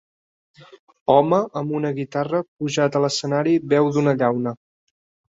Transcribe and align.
home 1.15 1.41
amb 1.59 1.73
una 1.79 1.91
guitarra 1.99 2.39
pujat 2.47 2.97
a 2.99 3.01
l'escenari 3.03 3.53
beu 3.75 3.91
d'una 3.99 4.15
llauna. 4.23 4.55